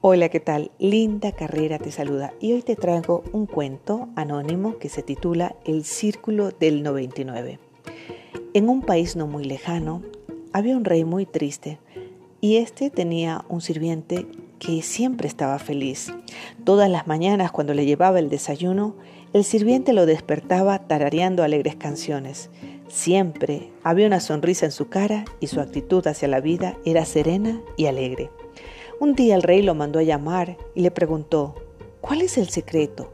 [0.00, 0.70] Hola, ¿qué tal?
[0.78, 5.82] Linda Carrera te saluda y hoy te traigo un cuento anónimo que se titula El
[5.82, 7.58] Círculo del 99.
[8.54, 10.02] En un país no muy lejano
[10.52, 11.80] había un rey muy triste
[12.40, 14.28] y este tenía un sirviente
[14.60, 16.12] que siempre estaba feliz.
[16.62, 18.94] Todas las mañanas cuando le llevaba el desayuno,
[19.32, 22.50] el sirviente lo despertaba tarareando alegres canciones.
[22.86, 27.60] Siempre había una sonrisa en su cara y su actitud hacia la vida era serena
[27.76, 28.30] y alegre.
[29.00, 31.54] Un día el rey lo mandó a llamar y le preguntó,
[32.00, 33.12] ¿cuál es el secreto?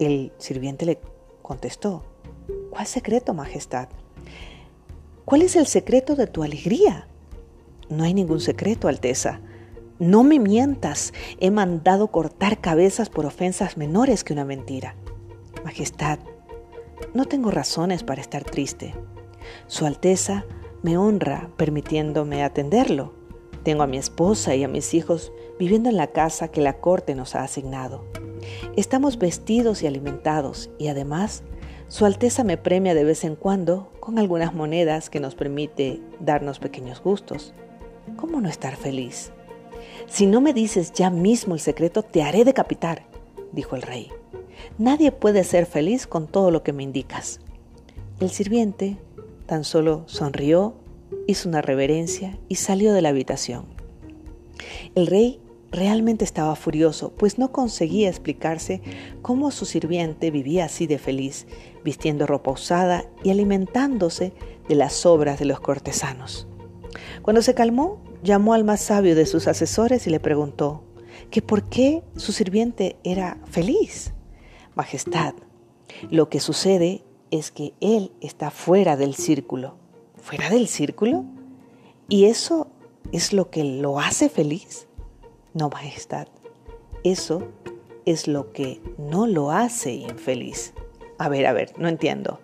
[0.00, 0.98] El sirviente le
[1.42, 2.02] contestó,
[2.70, 3.88] ¿cuál secreto, Majestad?
[5.24, 7.06] ¿Cuál es el secreto de tu alegría?
[7.88, 9.40] No hay ningún secreto, Alteza.
[10.00, 14.96] No me mientas, he mandado cortar cabezas por ofensas menores que una mentira.
[15.64, 16.18] Majestad,
[17.14, 18.94] no tengo razones para estar triste.
[19.68, 20.44] Su Alteza
[20.82, 23.17] me honra permitiéndome atenderlo.
[23.68, 27.14] Tengo a mi esposa y a mis hijos viviendo en la casa que la corte
[27.14, 28.02] nos ha asignado.
[28.76, 31.42] Estamos vestidos y alimentados y además
[31.88, 36.60] Su Alteza me premia de vez en cuando con algunas monedas que nos permite darnos
[36.60, 37.52] pequeños gustos.
[38.16, 39.32] ¿Cómo no estar feliz?
[40.06, 43.02] Si no me dices ya mismo el secreto, te haré decapitar,
[43.52, 44.08] dijo el rey.
[44.78, 47.40] Nadie puede ser feliz con todo lo que me indicas.
[48.18, 48.96] El sirviente
[49.44, 50.72] tan solo sonrió
[51.26, 53.66] hizo una reverencia y salió de la habitación.
[54.94, 58.80] El rey realmente estaba furioso, pues no conseguía explicarse
[59.22, 61.46] cómo su sirviente vivía así de feliz,
[61.84, 64.32] vistiendo ropa usada y alimentándose
[64.68, 66.46] de las sobras de los cortesanos.
[67.22, 70.82] Cuando se calmó, llamó al más sabio de sus asesores y le preguntó
[71.30, 74.12] que por qué su sirviente era feliz.
[74.74, 75.34] Majestad,
[76.10, 79.76] lo que sucede es que él está fuera del círculo
[80.28, 81.24] fuera del círculo?
[82.06, 82.68] ¿Y eso
[83.12, 84.86] es lo que lo hace feliz?
[85.54, 86.28] No, Majestad,
[87.02, 87.48] eso
[88.04, 90.74] es lo que no lo hace infeliz.
[91.16, 92.40] A ver, a ver, no entiendo.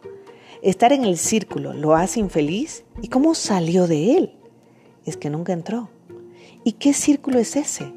[0.62, 4.34] Estar en el círculo lo hace infeliz y cómo salió de él.
[5.04, 5.90] Es que nunca entró.
[6.64, 7.92] ¿Y qué círculo es ese?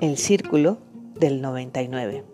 [0.00, 0.78] El círculo
[1.20, 2.24] del 99.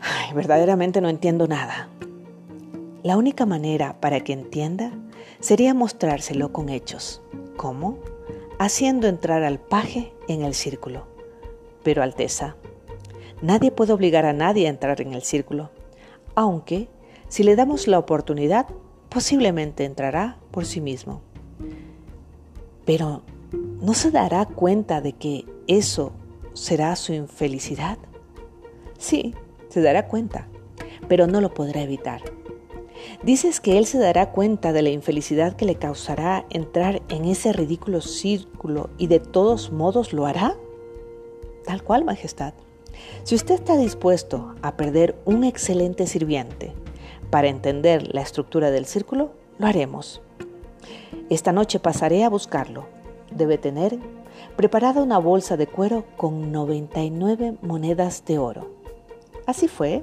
[0.00, 1.90] Ay, verdaderamente no entiendo nada.
[3.02, 4.94] La única manera para que entienda
[5.40, 7.22] sería mostrárselo con hechos.
[7.56, 7.98] ¿Cómo?
[8.58, 11.06] Haciendo entrar al paje en el círculo.
[11.82, 12.56] Pero Alteza,
[13.40, 15.70] nadie puede obligar a nadie a entrar en el círculo,
[16.34, 16.88] aunque
[17.28, 18.66] si le damos la oportunidad,
[19.08, 21.22] posiblemente entrará por sí mismo.
[22.84, 23.22] Pero
[23.80, 26.12] ¿no se dará cuenta de que eso
[26.52, 27.98] será su infelicidad?
[28.98, 29.34] Sí,
[29.68, 30.48] se dará cuenta,
[31.08, 32.22] pero no lo podrá evitar.
[33.22, 37.52] Dices que él se dará cuenta de la infelicidad que le causará entrar en ese
[37.52, 40.56] ridículo círculo y de todos modos lo hará.
[41.64, 42.52] Tal cual, Majestad.
[43.22, 46.72] Si usted está dispuesto a perder un excelente sirviente
[47.30, 50.20] para entender la estructura del círculo, lo haremos.
[51.30, 52.86] Esta noche pasaré a buscarlo.
[53.30, 54.00] Debe tener
[54.56, 58.70] preparada una bolsa de cuero con 99 monedas de oro.
[59.46, 60.02] Así fue.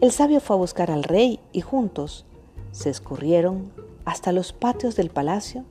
[0.00, 2.24] El sabio fue a buscar al rey y juntos
[2.72, 3.72] se escurrieron
[4.04, 5.64] hasta los patios del palacio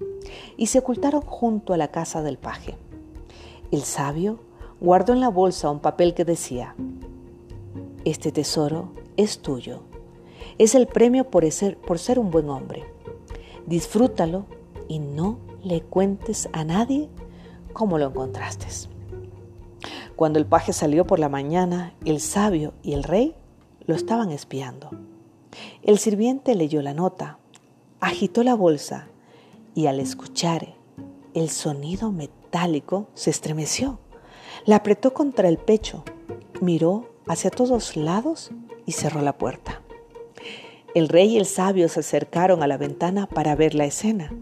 [0.57, 2.77] y se ocultaron junto a la casa del paje.
[3.71, 4.39] El sabio
[4.79, 6.75] guardó en la bolsa un papel que decía,
[8.05, 9.81] Este tesoro es tuyo,
[10.57, 12.83] es el premio por ser, por ser un buen hombre.
[13.65, 14.45] Disfrútalo
[14.87, 17.09] y no le cuentes a nadie
[17.73, 18.67] cómo lo encontraste.
[20.15, 23.35] Cuando el paje salió por la mañana, el sabio y el rey
[23.85, 24.89] lo estaban espiando.
[25.83, 27.39] El sirviente leyó la nota,
[27.99, 29.07] agitó la bolsa
[29.75, 30.75] y al escuchar
[31.33, 33.99] el sonido metálico se estremeció.
[34.65, 36.03] La apretó contra el pecho,
[36.61, 38.51] miró hacia todos lados
[38.85, 39.81] y cerró la puerta.
[40.95, 44.33] El rey y el sabio se acercaron a la ventana para ver la escena.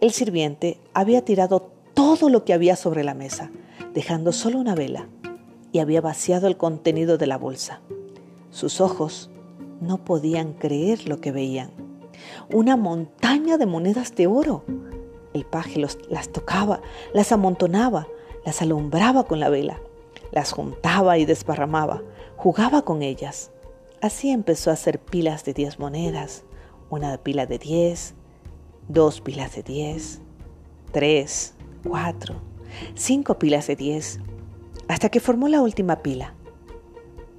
[0.00, 3.50] El sirviente había tirado todo lo que había sobre la mesa,
[3.94, 5.08] dejando solo una vela,
[5.72, 7.80] y había vaciado el contenido de la bolsa.
[8.50, 9.30] Sus ojos
[9.80, 11.70] no podían creer lo que veían.
[12.52, 14.64] Una montaña de monedas de oro.
[15.32, 16.80] El paje las tocaba,
[17.12, 18.06] las amontonaba,
[18.44, 19.80] las alumbraba con la vela,
[20.30, 22.02] las juntaba y desparramaba,
[22.36, 23.50] jugaba con ellas.
[24.00, 26.44] Así empezó a hacer pilas de diez monedas,
[26.90, 28.14] una pila de diez,
[28.88, 30.20] dos pilas de diez,
[30.92, 32.36] tres, cuatro,
[32.94, 34.20] cinco pilas de diez,
[34.88, 36.34] hasta que formó la última pila.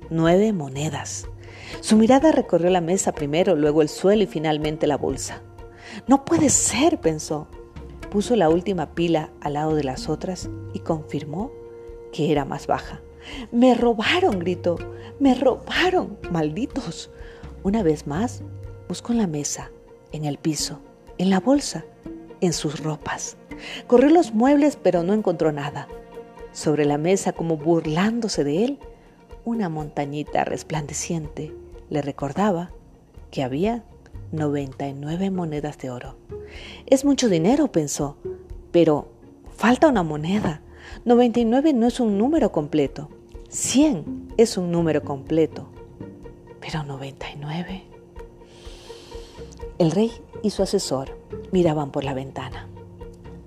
[0.10, 1.28] Nueve monedas.
[1.82, 5.42] Su mirada recorrió la mesa primero, luego el suelo y finalmente la bolsa.
[6.08, 7.48] No puede ser, pensó.
[8.10, 11.52] Puso la última pila al lado de las otras y confirmó
[12.12, 13.02] que era más baja.
[13.52, 14.78] Me robaron, gritó.
[15.20, 17.12] Me robaron, malditos.
[17.64, 18.42] Una vez más,
[18.88, 19.72] buscó en la mesa,
[20.12, 20.80] en el piso,
[21.18, 21.86] en la bolsa,
[22.42, 23.38] en sus ropas.
[23.88, 25.88] Corrió los muebles, pero no encontró nada.
[26.52, 28.80] Sobre la mesa, como burlándose de él,
[29.44, 31.54] una montañita resplandeciente
[31.90, 32.72] le recordaba
[33.32, 33.84] que había
[34.32, 36.16] 99 monedas de oro.
[36.86, 38.18] Es mucho dinero, pensó,
[38.72, 39.10] pero
[39.56, 40.62] falta una moneda.
[41.06, 43.10] 99 no es un número completo.
[43.50, 45.68] 100 es un número completo.
[46.60, 47.84] Pero 99.
[49.78, 50.12] El rey
[50.42, 51.18] y su asesor
[51.52, 52.68] miraban por la ventana.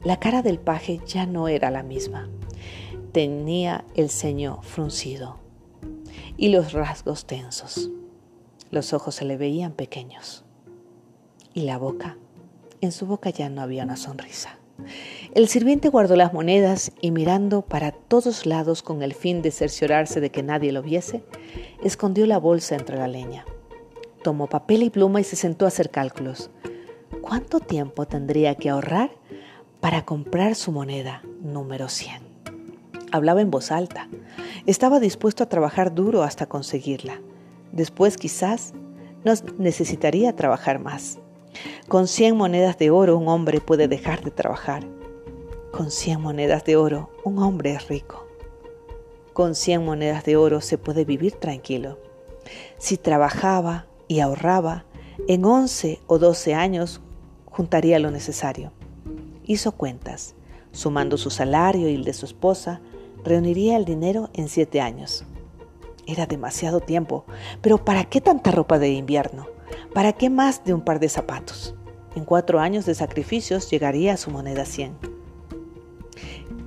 [0.04, 2.28] La cara del paje ya no era la misma.
[3.12, 5.36] Tenía el ceño fruncido
[6.36, 7.90] y los rasgos tensos.
[8.70, 10.44] Los ojos se le veían pequeños.
[11.54, 12.18] Y la boca,
[12.80, 14.58] en su boca ya no había una sonrisa.
[15.34, 20.20] El sirviente guardó las monedas y mirando para todos lados con el fin de cerciorarse
[20.20, 21.24] de que nadie lo viese,
[21.82, 23.44] escondió la bolsa entre la leña.
[24.22, 26.50] Tomó papel y pluma y se sentó a hacer cálculos.
[27.20, 29.10] ¿Cuánto tiempo tendría que ahorrar
[29.80, 32.22] para comprar su moneda número 100?
[33.10, 34.08] Hablaba en voz alta.
[34.66, 37.20] Estaba dispuesto a trabajar duro hasta conseguirla.
[37.72, 38.72] Después quizás
[39.24, 41.18] no necesitaría trabajar más.
[41.88, 44.86] Con 100 monedas de oro un hombre puede dejar de trabajar.
[45.72, 48.26] Con 100 monedas de oro un hombre es rico.
[49.32, 51.98] Con 100 monedas de oro se puede vivir tranquilo.
[52.78, 54.84] Si trabajaba y ahorraba,
[55.26, 57.00] en 11 o 12 años
[57.44, 58.72] juntaría lo necesario.
[59.44, 60.34] Hizo cuentas.
[60.72, 62.80] Sumando su salario y el de su esposa,
[63.24, 65.24] reuniría el dinero en 7 años.
[66.08, 67.26] Era demasiado tiempo,
[67.60, 69.46] pero ¿para qué tanta ropa de invierno?
[69.92, 71.74] ¿Para qué más de un par de zapatos?
[72.16, 74.96] En cuatro años de sacrificios llegaría a su moneda 100.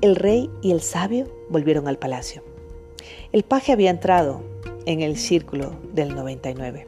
[0.01, 2.43] El rey y el sabio volvieron al palacio.
[3.31, 4.43] El paje había entrado
[4.85, 6.87] en el círculo del 99.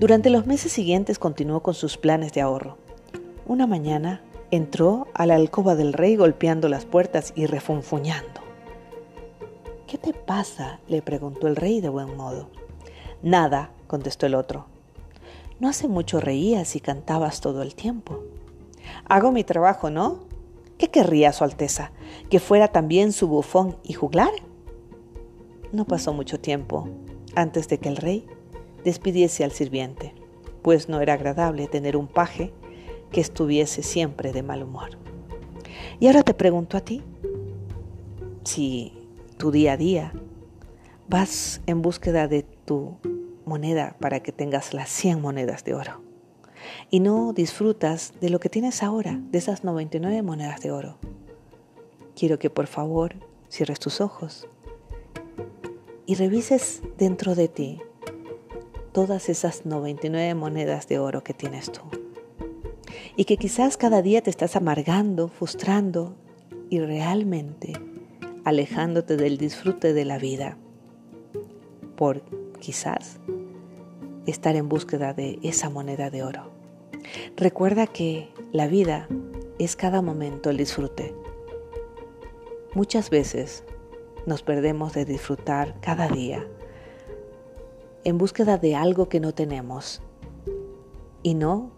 [0.00, 2.78] Durante los meses siguientes continuó con sus planes de ahorro.
[3.44, 8.45] Una mañana entró a la alcoba del rey golpeando las puertas y refunfuñando.
[9.86, 10.80] ¿Qué te pasa?
[10.88, 12.48] le preguntó el rey de buen modo.
[13.22, 14.66] Nada, contestó el otro.
[15.60, 18.24] No hace mucho reías y cantabas todo el tiempo.
[19.08, 20.24] Hago mi trabajo, ¿no?
[20.76, 21.92] ¿Qué querría Su Alteza?
[22.28, 24.32] ¿Que fuera también su bufón y juglar?
[25.72, 26.88] No pasó mucho tiempo
[27.36, 28.26] antes de que el rey
[28.84, 30.14] despidiese al sirviente,
[30.62, 32.52] pues no era agradable tener un paje
[33.12, 34.90] que estuviese siempre de mal humor.
[36.00, 37.02] Y ahora te pregunto a ti,
[38.44, 38.95] si
[39.36, 40.12] tu día a día
[41.08, 42.96] vas en búsqueda de tu
[43.44, 46.02] moneda para que tengas las 100 monedas de oro.
[46.90, 50.98] Y no disfrutas de lo que tienes ahora, de esas 99 monedas de oro.
[52.16, 53.14] Quiero que por favor
[53.48, 54.48] cierres tus ojos
[56.06, 57.80] y revises dentro de ti
[58.92, 61.82] todas esas 99 monedas de oro que tienes tú.
[63.16, 66.16] Y que quizás cada día te estás amargando, frustrando
[66.70, 67.74] y realmente
[68.46, 70.56] alejándote del disfrute de la vida
[71.96, 72.22] por
[72.60, 73.18] quizás
[74.24, 76.52] estar en búsqueda de esa moneda de oro.
[77.36, 79.08] Recuerda que la vida
[79.58, 81.12] es cada momento el disfrute.
[82.72, 83.64] Muchas veces
[84.26, 86.46] nos perdemos de disfrutar cada día
[88.04, 90.02] en búsqueda de algo que no tenemos
[91.24, 91.72] y no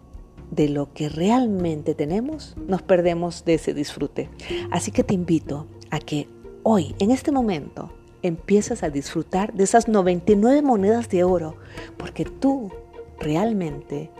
[0.51, 4.29] de lo que realmente tenemos, nos perdemos de ese disfrute.
[4.69, 6.27] Así que te invito a que
[6.63, 11.55] hoy, en este momento, empiezas a disfrutar de esas 99 monedas de oro,
[11.97, 12.71] porque tú
[13.19, 14.11] realmente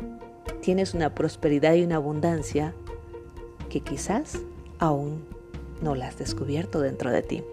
[0.61, 2.73] tienes una prosperidad y una abundancia
[3.69, 4.39] que quizás
[4.79, 5.25] aún
[5.81, 7.43] no la has descubierto dentro de ti.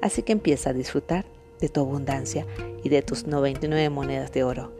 [0.00, 1.24] Así que empieza a disfrutar
[1.60, 2.46] de tu abundancia
[2.82, 4.72] y de tus 99 monedas de oro.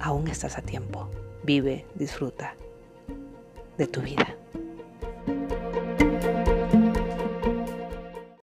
[0.00, 1.08] Aún estás a tiempo.
[1.42, 2.56] Vive, disfruta
[3.78, 4.36] de tu vida.